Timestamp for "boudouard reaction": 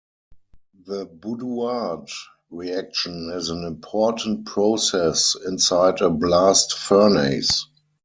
1.05-3.29